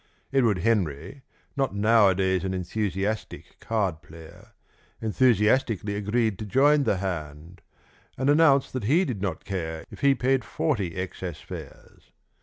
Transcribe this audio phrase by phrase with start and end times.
[0.33, 1.21] Edward Henry,
[1.55, 4.53] not nowadays an enthusiastic card player,
[4.99, 7.61] enthusiastically agreed to join the hand,
[8.17, 12.09] and announced that he did not care if he paid forty excess fares.